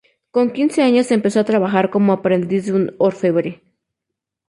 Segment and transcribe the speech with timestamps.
[0.31, 3.61] Con quince años empezó a trabajar como aprendiz de un orfebre.